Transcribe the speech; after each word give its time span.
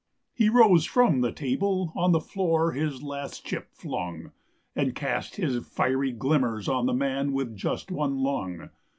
He 0.33 0.49
rose 0.49 0.85
from 0.85 1.21
the 1.21 1.31
table, 1.31 1.93
on 1.95 2.11
the 2.11 2.19
floor 2.19 2.71
his 2.71 3.03
last 3.03 3.45
chip 3.45 3.71
flung, 3.75 4.31
And 4.75 4.95
cast 4.95 5.35
his 5.35 5.63
fiery 5.67 6.11
glimmers 6.11 6.67
on 6.67 6.87
the 6.87 6.93
man 6.95 7.33
with 7.33 7.55
just 7.55 7.91
one 7.91 8.17
lung. 8.17 8.69